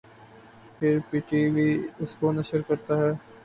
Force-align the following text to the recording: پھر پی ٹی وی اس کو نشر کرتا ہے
پھر 0.77 0.97
پی 1.09 1.19
ٹی 1.27 1.41
وی 1.53 1.69
اس 2.01 2.15
کو 2.19 2.31
نشر 2.31 2.61
کرتا 2.67 2.93
ہے 2.97 3.11